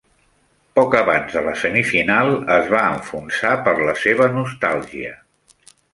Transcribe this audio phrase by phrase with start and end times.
[0.77, 5.13] Poc abans de la semifinal, es va enfonsar per la seva nostàlgia.